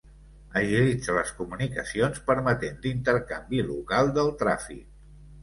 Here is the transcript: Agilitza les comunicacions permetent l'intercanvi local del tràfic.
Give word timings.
Agilitza 0.59 1.13
les 1.17 1.33
comunicacions 1.41 2.23
permetent 2.31 2.81
l'intercanvi 2.87 3.61
local 3.69 4.13
del 4.19 4.35
tràfic. 4.43 4.83